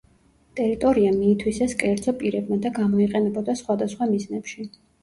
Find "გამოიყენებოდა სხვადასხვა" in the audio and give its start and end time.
2.81-4.15